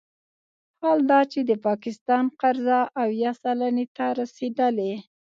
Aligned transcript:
حال 0.79 0.99
دا 1.11 1.19
چې 1.31 1.39
د 1.49 1.51
پاکستان 1.67 2.23
قرضه 2.41 2.79
اویا 3.03 3.31
سلنې 3.41 3.85
ته 3.95 4.05
رسیدلې 4.19 4.93